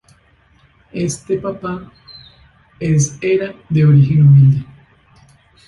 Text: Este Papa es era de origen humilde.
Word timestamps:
Este 0.93 1.37
Papa 1.37 1.91
es 2.79 3.19
era 3.21 3.53
de 3.69 3.85
origen 3.85 4.25
humilde. 4.25 4.65